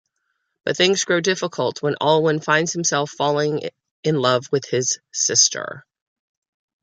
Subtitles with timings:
[0.65, 3.69] But things grow difficult when Alwin finds himself falling
[4.03, 5.85] in love with his "sister".